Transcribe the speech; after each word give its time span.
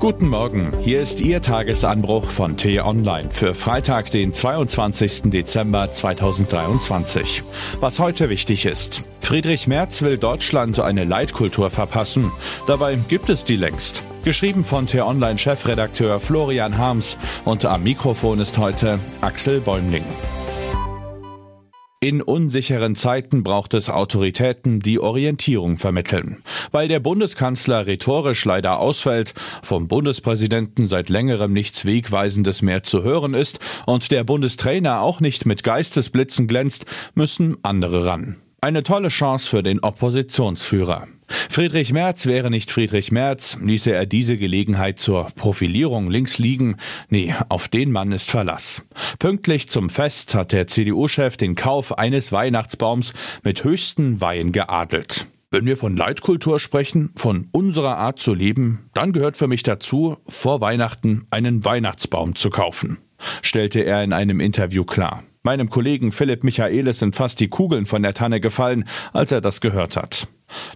Guten 0.00 0.28
Morgen, 0.28 0.72
hier 0.82 1.00
ist 1.00 1.20
Ihr 1.20 1.40
Tagesanbruch 1.40 2.30
von 2.30 2.56
T-Online 2.56 3.30
für 3.30 3.54
Freitag, 3.54 4.10
den 4.10 4.34
22. 4.34 5.30
Dezember 5.30 5.90
2023. 5.90 7.42
Was 7.80 7.98
heute 7.98 8.28
wichtig 8.28 8.66
ist. 8.66 9.04
Friedrich 9.20 9.66
Merz 9.66 10.02
will 10.02 10.18
Deutschland 10.18 10.78
eine 10.80 11.04
Leitkultur 11.04 11.70
verpassen. 11.70 12.32
Dabei 12.66 12.96
gibt 12.96 13.30
es 13.30 13.44
die 13.44 13.56
längst. 13.56 14.04
Geschrieben 14.24 14.64
von 14.64 14.86
T-Online-Chefredakteur 14.86 16.20
Florian 16.20 16.76
Harms 16.76 17.16
und 17.44 17.64
am 17.64 17.82
Mikrofon 17.82 18.40
ist 18.40 18.58
heute 18.58 18.98
Axel 19.22 19.60
Bäumling. 19.60 20.04
In 22.04 22.20
unsicheren 22.20 22.96
Zeiten 22.96 23.42
braucht 23.44 23.72
es 23.72 23.88
Autoritäten, 23.88 24.80
die 24.80 25.00
Orientierung 25.00 25.78
vermitteln. 25.78 26.42
Weil 26.70 26.86
der 26.86 27.00
Bundeskanzler 27.00 27.86
rhetorisch 27.86 28.44
leider 28.44 28.78
ausfällt, 28.78 29.32
vom 29.62 29.88
Bundespräsidenten 29.88 30.86
seit 30.86 31.08
längerem 31.08 31.54
nichts 31.54 31.86
Wegweisendes 31.86 32.60
mehr 32.60 32.82
zu 32.82 33.02
hören 33.02 33.32
ist 33.32 33.58
und 33.86 34.10
der 34.10 34.22
Bundestrainer 34.22 35.00
auch 35.00 35.20
nicht 35.20 35.46
mit 35.46 35.62
Geistesblitzen 35.64 36.46
glänzt, 36.46 36.84
müssen 37.14 37.56
andere 37.62 38.04
ran. 38.04 38.36
Eine 38.64 38.82
tolle 38.82 39.08
Chance 39.08 39.46
für 39.46 39.62
den 39.62 39.80
Oppositionsführer. 39.80 41.06
Friedrich 41.50 41.92
Merz 41.92 42.24
wäre 42.24 42.48
nicht 42.48 42.70
Friedrich 42.70 43.12
Merz, 43.12 43.58
ließe 43.60 43.92
er 43.92 44.06
diese 44.06 44.38
Gelegenheit 44.38 44.98
zur 44.98 45.26
Profilierung 45.36 46.10
links 46.10 46.38
liegen. 46.38 46.76
Nee, 47.10 47.34
auf 47.50 47.68
den 47.68 47.92
Mann 47.92 48.10
ist 48.10 48.30
Verlass. 48.30 48.88
Pünktlich 49.18 49.68
zum 49.68 49.90
Fest 49.90 50.34
hat 50.34 50.52
der 50.52 50.66
CDU-Chef 50.66 51.36
den 51.36 51.56
Kauf 51.56 51.98
eines 51.98 52.32
Weihnachtsbaums 52.32 53.12
mit 53.42 53.64
höchsten 53.64 54.22
Weihen 54.22 54.50
geadelt. 54.50 55.26
Wenn 55.50 55.66
wir 55.66 55.76
von 55.76 55.94
Leitkultur 55.94 56.58
sprechen, 56.58 57.10
von 57.16 57.48
unserer 57.52 57.98
Art 57.98 58.18
zu 58.18 58.32
leben, 58.32 58.88
dann 58.94 59.12
gehört 59.12 59.36
für 59.36 59.46
mich 59.46 59.62
dazu, 59.62 60.16
vor 60.26 60.62
Weihnachten 60.62 61.26
einen 61.28 61.66
Weihnachtsbaum 61.66 62.34
zu 62.34 62.48
kaufen, 62.48 62.96
stellte 63.42 63.80
er 63.80 64.02
in 64.02 64.14
einem 64.14 64.40
Interview 64.40 64.84
klar. 64.84 65.22
Meinem 65.46 65.68
Kollegen 65.68 66.10
Philipp 66.10 66.42
Michaelis 66.42 67.00
sind 67.00 67.16
fast 67.16 67.38
die 67.38 67.48
Kugeln 67.48 67.84
von 67.84 68.02
der 68.02 68.14
Tanne 68.14 68.40
gefallen, 68.40 68.88
als 69.12 69.30
er 69.30 69.42
das 69.42 69.60
gehört 69.60 69.94
hat. 69.94 70.26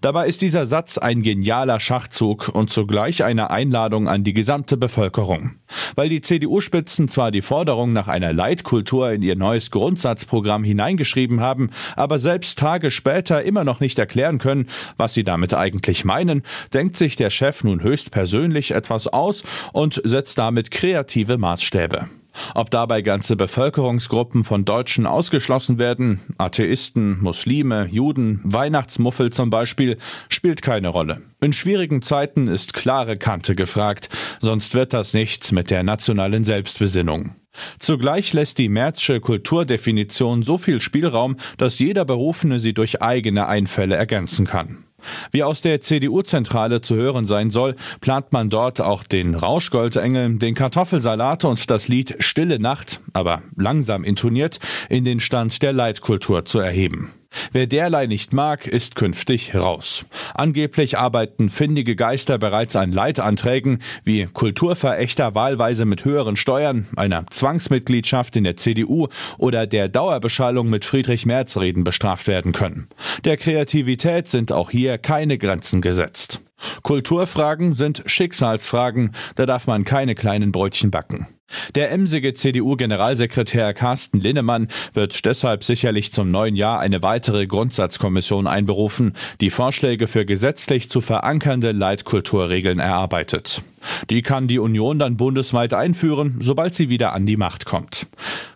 Dabei 0.03 0.27
ist 0.27 0.43
dieser 0.43 0.67
Satz 0.67 0.99
ein 0.99 1.23
genialer 1.23 1.81
Schachzug 1.81 2.51
und 2.51 2.69
zugleich 2.69 3.25
eine 3.25 3.49
Einladung 3.49 4.09
an 4.09 4.25
die 4.25 4.35
gesamte 4.35 4.77
Bevölkerung. 4.77 5.53
Weil 5.95 6.11
die 6.11 6.21
CDU-Spitzen 6.21 7.09
zwar 7.09 7.31
die 7.31 7.41
Forderung 7.41 7.95
nach 7.95 8.09
einer 8.09 8.35
Leitkultur 8.35 9.11
in 9.11 9.23
ihr 9.23 9.37
neues 9.37 9.71
Grundsatzprogramm 9.71 10.65
hineingeschrieben 10.65 11.41
haben, 11.41 11.71
aber 11.97 12.19
selbst 12.19 12.59
Tage 12.59 12.91
später 12.91 13.43
immer 13.43 13.65
noch 13.65 13.81
nicht 13.81 13.99
erklären 13.99 14.37
können, 14.37 14.69
was 14.99 15.15
sie 15.15 15.25
damit 15.25 15.55
eigentlich 15.55 16.05
meinen, 16.05 16.43
denkt 16.75 16.99
sich 16.99 17.17
der 17.17 17.31
Chef 17.31 17.65
nun 17.65 17.83
höchstpersönlich 17.83 18.73
etwas 18.73 19.07
aus 19.07 19.45
und 19.73 20.03
setzt 20.05 20.39
damit 20.39 20.71
kreative 20.71 21.39
Maßstäbe. 21.39 22.07
Ob 22.55 22.71
dabei 22.71 23.03
ganze 23.03 23.37
Bevölkerungsgruppen 23.37 24.45
von 24.45 24.65
Deutschen 24.65 25.07
ausgeschlossen 25.07 25.79
werden, 25.79 26.21
Atheisten, 26.39 27.21
Muslime, 27.21 27.89
Juden, 27.91 28.41
Weihnachtsmuffel 28.45 29.31
zum 29.31 29.51
Beispiel, 29.51 29.99
spielt 30.29 30.63
keine 30.63 30.89
Rolle. 30.89 31.23
In 31.41 31.53
schwierigen 31.53 32.03
Zeiten 32.03 32.49
ist 32.49 32.75
klare 32.75 33.17
Kante 33.17 33.55
gefragt, 33.55 34.09
sonst 34.41 34.75
wird 34.75 34.93
das 34.93 35.15
nichts 35.15 35.53
mit 35.53 35.71
der 35.71 35.83
nationalen 35.83 36.45
Selbstbesinnung. 36.45 37.37
Zugleich 37.79 38.33
lässt 38.33 38.59
die 38.59 38.69
Märzsche 38.69 39.21
Kulturdefinition 39.21 40.43
so 40.43 40.59
viel 40.59 40.81
Spielraum, 40.81 41.37
dass 41.57 41.79
jeder 41.79 42.05
Berufene 42.05 42.59
sie 42.59 42.75
durch 42.75 43.03
eigene 43.03 43.47
Einfälle 43.47 43.97
ergänzen 43.97 44.47
kann. 44.47 44.85
Wie 45.31 45.43
aus 45.43 45.61
der 45.63 45.81
CDU-Zentrale 45.81 46.81
zu 46.81 46.97
hören 46.97 47.27
sein 47.27 47.51
soll, 47.51 47.77
plant 48.01 48.33
man 48.33 48.51
dort 48.51 48.81
auch 48.81 49.03
den 49.03 49.35
Rauschgoldengel, 49.35 50.39
den 50.39 50.55
Kartoffelsalat 50.55 51.45
und 51.45 51.71
das 51.71 51.89
Lied 51.89 52.17
Stille 52.21 52.59
Nacht, 52.59 53.01
aber 53.13 53.43
langsam 53.57 54.05
intoniert, 54.05 54.59
in 54.89 55.05
den 55.05 55.21
Stand 55.21 55.63
der 55.63 55.73
Leitkultur 55.73 56.45
zu 56.45 56.59
erheben. 56.59 57.13
Wer 57.53 57.67
derlei 57.67 58.07
nicht 58.07 58.33
mag, 58.33 58.67
ist 58.67 58.95
künftig 58.95 59.55
raus. 59.55 60.05
Angeblich 60.35 60.99
arbeiten 60.99 61.51
findige 61.51 61.97
Geister 61.97 62.39
bereits 62.39 62.77
an 62.77 62.93
Leitanträgen, 62.93 63.83
wie 64.05 64.27
Kulturverächter 64.27 65.35
wahlweise 65.35 65.85
mit 65.85 66.05
höheren 66.05 66.37
Steuern, 66.37 66.87
einer 66.97 67.27
Zwangsmitgliedschaft 67.29 68.37
in 68.37 68.45
der 68.45 68.57
CDU 68.57 69.09
oder 69.39 69.67
der 69.67 69.89
Dauerbeschallung 69.89 70.69
mit 70.69 70.85
Friedrich 70.85 71.27
Merz 71.27 71.57
Reden 71.57 71.85
bestraft 71.85 72.27
werden 72.27 72.53
können. 72.53 72.89
Der 73.25 73.37
Kreativität 73.37 74.29
sind 74.29 74.53
auch 74.53 74.71
hier 74.71 74.99
keine 74.99 75.39
Grenzen 75.39 75.81
gesetzt. 75.81 76.41
Kulturfragen 76.83 77.75
sind 77.75 78.03
Schicksalsfragen, 78.07 79.15
da 79.37 79.47
darf 79.47 79.67
man 79.67 79.85
keine 79.85 80.15
kleinen 80.15 80.53
Brötchen 80.53 80.91
backen. 80.91 81.29
Der 81.75 81.91
emsige 81.91 82.35
CDU-Generalsekretär 82.35 83.73
Carsten 83.75 84.21
Linnemann 84.21 84.69
wird 84.93 85.25
deshalb 85.25 85.65
sicherlich 85.65 86.13
zum 86.13 86.31
neuen 86.31 86.57
Jahr 86.57 86.81
eine 86.81 87.03
weitere 87.03 87.47
Grundsatzkommission 87.47 88.47
einberufen, 88.47 89.15
die 89.41 89.51
Vorschläge 89.51 90.09
für 90.09 90.25
gesetzlich 90.25 90.91
zu 90.91 91.01
verankernde 91.01 91.73
Leitkulturregeln 91.73 92.79
erarbeitet. 92.79 93.63
Die 94.11 94.23
kann 94.23 94.49
die 94.49 94.59
Union 94.59 94.99
dann 94.99 95.17
bundesweit 95.17 95.75
einführen, 95.75 96.37
sobald 96.41 96.75
sie 96.75 96.89
wieder 96.89 97.13
an 97.13 97.27
die 97.27 97.37
Macht 97.37 97.65
kommt. 97.65 98.07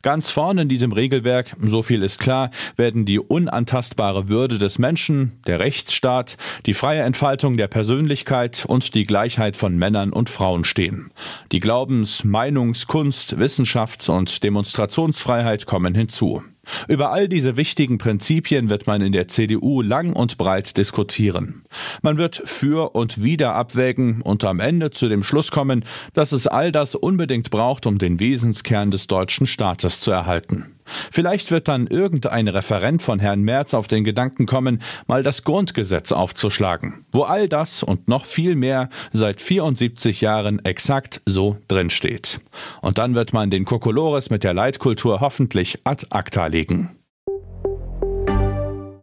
Ganz 0.03 0.31
vorne 0.31 0.63
in 0.63 0.69
diesem 0.69 0.93
Regelwerk, 0.93 1.57
so 1.61 1.83
viel 1.83 2.03
ist 2.03 2.19
klar, 2.19 2.51
werden 2.77 3.05
die 3.05 3.19
unantastbare 3.19 4.29
Würde 4.29 4.59
des 4.59 4.79
Menschen, 4.79 5.41
der 5.47 5.61
Rechtsstaat, 5.61 6.37
die 6.67 6.75
freie 6.75 7.03
Entfaltung 7.03 7.57
der 7.57 7.69
Persönlichkeit 7.69 8.65
und 8.67 8.95
die 8.95 9.05
Gleichheit 9.05 9.57
von 9.57 9.77
Männern 9.77 10.13
und 10.13 10.31
Frauen 10.31 10.65
stehen. 10.65 11.11
Die 11.53 11.61
Glaubens-, 11.61 12.25
Meinungs-, 12.25 12.87
Kunst-, 12.87 13.39
Wissenschafts- 13.39 14.11
und 14.11 14.43
Demonstrationsfreiheit 14.43 15.67
kommen 15.67 15.95
hinzu. 15.95 16.43
Über 16.87 17.11
all 17.11 17.29
diese 17.29 17.57
wichtigen 17.57 17.99
Prinzipien 17.99 18.69
wird 18.69 18.87
man 18.87 19.03
in 19.03 19.13
der 19.13 19.29
CDU 19.29 19.83
lang 19.83 20.13
und 20.13 20.39
breit 20.39 20.77
diskutieren. 20.77 21.65
Man 22.03 22.19
wird 22.19 22.41
für 22.45 22.95
und 22.95 23.23
wider 23.23 23.55
abwägen 23.55 24.23
und 24.23 24.45
am 24.45 24.61
Ende 24.61 24.91
zu 24.91 25.09
dem 25.09 25.25
Schluss 25.25 25.51
kommen, 25.51 25.85
dass 26.13 26.33
es 26.33 26.47
all 26.47 26.71
das 26.71 26.95
unbedingt 26.95 27.51
braucht, 27.51 27.87
um 27.87 27.99
den 27.99 28.21
Wesenskern 28.21 28.91
des 28.91 29.09
deutschen 29.09 29.47
Staates 29.47 30.01
zu 30.01 30.13
erhalten. 30.13 30.67
Vielleicht 30.85 31.51
wird 31.51 31.69
dann 31.69 31.87
irgendein 31.87 32.49
Referent 32.49 33.03
von 33.03 33.19
Herrn 33.19 33.43
Merz 33.43 33.75
auf 33.75 33.89
den 33.89 34.05
Gedanken 34.05 34.47
kommen, 34.47 34.83
mal 35.07 35.23
das 35.23 35.45
Grundgesetz 35.45 36.13
aufzuschlagen, 36.13 37.05
wo 37.13 37.23
all 37.23 37.49
das 37.49 37.83
und 37.83 38.09
noch 38.09 38.25
viel 38.25 38.57
mehr 38.57 38.89
seit 39.13 39.41
74 39.41 40.21
Jahren 40.21 40.65
exakt 40.65 41.23
so 41.27 41.57
drinsteht. 41.69 42.41
Und 42.81 42.99
dann 42.99 43.15
wird 43.15 43.33
man 43.33 43.51
den 43.51 43.65
Kokolores 43.65 44.31
mit 44.31 44.45
der 44.45 44.55
Leitkultur 44.55 45.21
hoffentlich 45.21 45.81
ad 45.85 46.07
acta 46.11 46.47
legen. 46.47 46.91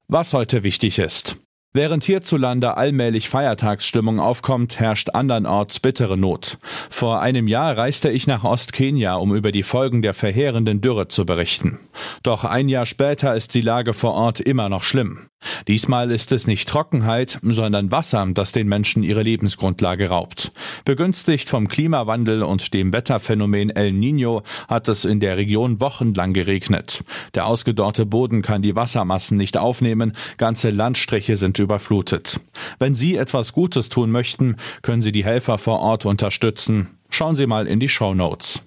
Was 0.07 0.33
heute 0.33 0.63
wichtig 0.63 0.99
ist. 0.99 1.38
Während 1.71 2.03
hierzulande 2.03 2.77
allmählich 2.77 3.29
Feiertagsstimmung 3.29 4.19
aufkommt, 4.19 4.79
herrscht 4.79 5.11
andernorts 5.13 5.79
bittere 5.79 6.17
Not. 6.17 6.57
Vor 6.89 7.21
einem 7.21 7.47
Jahr 7.47 7.77
reiste 7.77 8.09
ich 8.09 8.25
nach 8.25 8.43
Ostkenia, 8.43 9.13
um 9.17 9.35
über 9.35 9.51
die 9.51 9.61
Folgen 9.61 10.01
der 10.01 10.15
verheerenden 10.15 10.81
Dürre 10.81 11.09
zu 11.09 11.27
berichten. 11.27 11.77
Doch 12.23 12.43
ein 12.43 12.69
Jahr 12.69 12.87
später 12.87 13.35
ist 13.35 13.53
die 13.53 13.61
Lage 13.61 13.93
vor 13.93 14.13
Ort 14.13 14.39
immer 14.39 14.67
noch 14.67 14.81
schlimm. 14.81 15.29
Diesmal 15.67 16.09
ist 16.09 16.31
es 16.31 16.47
nicht 16.47 16.67
Trockenheit, 16.67 17.37
sondern 17.43 17.91
Wasser, 17.91 18.27
das 18.33 18.51
den 18.51 18.67
Menschen 18.67 19.03
ihre 19.03 19.21
Lebensgrundlage 19.21 20.09
raubt. 20.09 20.51
Begünstigt 20.85 21.49
vom 21.49 21.67
Klimawandel 21.67 22.43
und 22.43 22.73
dem 22.73 22.93
Wetterphänomen 22.93 23.69
El 23.69 23.91
Niño 23.91 24.43
hat 24.67 24.87
es 24.87 25.05
in 25.05 25.19
der 25.19 25.37
Region 25.37 25.79
wochenlang 25.79 26.33
geregnet. 26.33 27.03
Der 27.35 27.45
ausgedorrte 27.45 28.05
Boden 28.05 28.41
kann 28.41 28.61
die 28.61 28.75
Wassermassen 28.75 29.37
nicht 29.37 29.57
aufnehmen, 29.57 30.13
ganze 30.37 30.69
Landstriche 30.69 31.35
sind 31.35 31.59
überflutet. 31.59 32.39
Wenn 32.79 32.95
Sie 32.95 33.15
etwas 33.15 33.53
Gutes 33.53 33.89
tun 33.89 34.11
möchten, 34.11 34.57
können 34.81 35.01
Sie 35.01 35.11
die 35.11 35.25
Helfer 35.25 35.57
vor 35.57 35.79
Ort 35.79 36.05
unterstützen. 36.05 36.97
Schauen 37.09 37.35
Sie 37.35 37.47
mal 37.47 37.67
in 37.67 37.79
die 37.79 37.89
Show 37.89 38.13
Notes. 38.13 38.61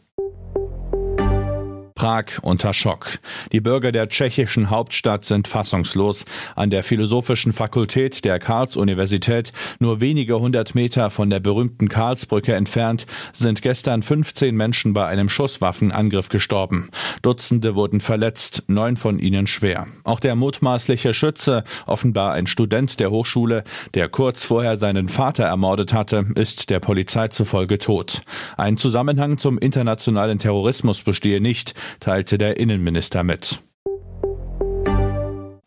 Prag 2.02 2.42
unter 2.42 2.74
Schock. 2.74 3.20
Die 3.52 3.60
Bürger 3.60 3.92
der 3.92 4.08
tschechischen 4.08 4.70
Hauptstadt 4.70 5.24
sind 5.24 5.46
fassungslos. 5.46 6.24
An 6.56 6.68
der 6.68 6.82
Philosophischen 6.82 7.52
Fakultät 7.52 8.24
der 8.24 8.40
Karls-Universität, 8.40 9.52
nur 9.78 10.00
wenige 10.00 10.40
hundert 10.40 10.74
Meter 10.74 11.10
von 11.10 11.30
der 11.30 11.38
berühmten 11.38 11.88
Karlsbrücke 11.88 12.56
entfernt, 12.56 13.06
sind 13.32 13.62
gestern 13.62 14.02
15 14.02 14.56
Menschen 14.56 14.94
bei 14.94 15.06
einem 15.06 15.28
Schusswaffenangriff 15.28 16.28
gestorben. 16.28 16.90
Dutzende 17.22 17.76
wurden 17.76 18.00
verletzt, 18.00 18.64
neun 18.66 18.96
von 18.96 19.20
ihnen 19.20 19.46
schwer. 19.46 19.86
Auch 20.02 20.18
der 20.18 20.34
mutmaßliche 20.34 21.14
Schütze, 21.14 21.62
offenbar 21.86 22.32
ein 22.32 22.48
Student 22.48 22.98
der 22.98 23.12
Hochschule, 23.12 23.62
der 23.94 24.08
kurz 24.08 24.42
vorher 24.42 24.76
seinen 24.76 25.08
Vater 25.08 25.44
ermordet 25.44 25.92
hatte, 25.92 26.26
ist 26.34 26.68
der 26.68 26.80
Polizei 26.80 27.28
zufolge 27.28 27.78
tot. 27.78 28.22
Ein 28.56 28.76
Zusammenhang 28.76 29.38
zum 29.38 29.56
internationalen 29.56 30.40
Terrorismus 30.40 31.02
bestehe 31.02 31.40
nicht 31.40 31.74
teilte 32.00 32.38
der 32.38 32.56
Innenminister 32.58 33.22
mit. 33.22 33.60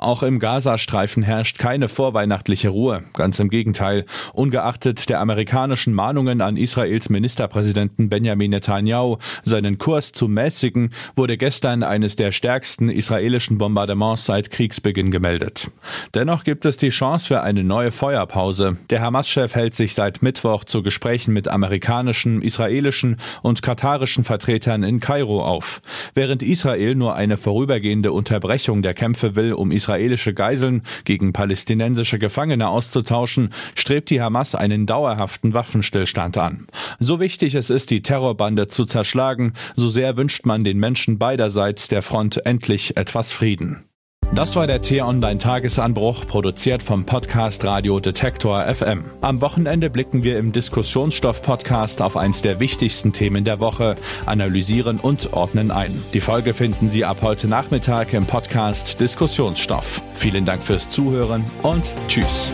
Auch 0.06 0.22
im 0.22 0.38
Gazastreifen 0.38 1.24
herrscht 1.24 1.58
keine 1.58 1.88
vorweihnachtliche 1.88 2.70
Ruhe. 2.70 3.02
Ganz 3.14 3.40
im 3.40 3.50
Gegenteil. 3.50 4.06
Ungeachtet 4.34 5.10
der 5.10 5.20
amerikanischen 5.20 5.96
Mahnungen 5.96 6.42
an 6.42 6.58
Israels 6.58 7.10
Ministerpräsidenten 7.10 8.08
Benjamin 8.08 8.52
Netanyahu, 8.52 9.18
seinen 9.46 9.80
Kurs 9.80 10.12
zu 10.12 10.28
mäßigen, 10.28 10.92
wurde 11.16 11.40
gestern 11.40 11.82
eines 11.82 12.16
der 12.18 12.32
stärksten 12.32 12.90
israelischen 12.90 13.58
Bombardements 13.58 14.26
seit 14.26 14.52
Kriegsbeginn 14.52 15.10
gemeldet. 15.10 15.72
Dennoch 16.14 16.44
gibt 16.44 16.66
es 16.66 16.78
die 16.78 16.90
Chance 16.90 17.26
für 17.26 17.42
eine 17.42 17.64
neue 17.64 17.92
Feuerpause. 17.92 18.78
Der 18.92 19.02
Hamas-Chef 19.02 19.56
hält 19.56 19.74
sich 19.74 19.96
seit 19.96 20.22
Mittwoch 20.22 20.66
zu 20.66 20.84
Gesprächen 20.84 21.34
mit 21.34 21.48
amerikanischen, 21.48 22.44
israelischen 22.44 23.18
und 23.42 23.64
katarischen 23.64 24.24
Vertretern 24.24 24.84
in 24.84 25.00
Kairo 25.00 25.44
auf. 25.44 25.82
Während 26.14 26.44
Israel 26.44 26.94
nur 26.94 27.16
eine 27.16 27.38
vorübergehende 27.38 28.12
Unterbrechung 28.12 28.84
der 28.84 28.94
Kämpfe 28.94 29.36
will, 29.36 29.52
um 29.52 29.72
israelische 29.96 30.34
Geiseln 30.34 30.84
gegen 31.04 31.34
palästinensische 31.34 32.20
Gefangene 32.20 32.70
auszutauschen, 32.70 33.50
strebt 33.76 34.10
die 34.10 34.22
Hamas 34.22 34.56
einen 34.56 34.86
dauerhaften 34.86 35.54
Waffenstillstand 35.54 36.38
an. 36.38 36.68
So 37.00 37.20
wichtig 37.20 37.56
es 37.56 37.70
ist, 37.70 37.92
die 37.92 38.02
Terrorbande 38.02 38.68
zu 38.68 38.86
zerschlagen, 38.86 39.54
so 39.76 39.90
sehr 39.90 40.18
wünscht 40.18 40.46
man 40.46 40.64
den 40.64 40.78
Menschen 40.78 41.18
beiderseits 41.18 41.88
der 41.88 42.02
Front 42.02 42.46
endlich 42.46 42.98
etwas 42.98 43.34
Frieden. 43.34 43.86
Das 44.34 44.56
war 44.58 44.68
der 44.68 44.82
T-Online 44.82 45.38
Tagesanbruch, 45.38 46.28
produziert 46.28 46.84
vom 46.84 47.06
Podcast 47.06 47.64
Radio 47.64 48.02
Detektor 48.02 48.66
FM. 48.66 49.06
Am 49.22 49.40
Wochenende 49.40 49.90
blicken 49.90 50.24
wir 50.24 50.38
im 50.40 50.52
Diskussionsstoff-Podcast 50.52 52.02
auf 52.02 52.18
eins 52.18 52.42
der 52.42 52.60
wichtigsten 52.60 53.14
Themen 53.14 53.46
der 53.46 53.62
Woche, 53.62 53.96
analysieren 54.26 55.00
und 55.00 55.32
ordnen 55.32 55.72
ein. 55.72 55.94
Die 56.14 56.20
Folge 56.20 56.54
finden 56.54 56.90
Sie 56.90 57.06
ab 57.06 57.20
heute 57.22 57.48
Nachmittag 57.48 58.14
im 58.14 58.26
Podcast 58.26 59.00
Diskussionsstoff. 59.00 60.02
Vielen 60.16 60.46
Dank 60.46 60.64
fürs 60.64 60.90
Zuhören 60.90 61.46
und 61.64 61.94
Tschüss. 62.10 62.52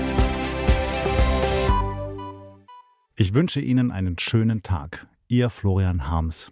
Ich 3.16 3.34
wünsche 3.34 3.60
Ihnen 3.60 3.92
einen 3.92 4.20
schönen 4.20 4.62
Tag. 4.62 5.08
Ihr 5.28 5.50
Florian 5.50 6.10
Harms. 6.10 6.52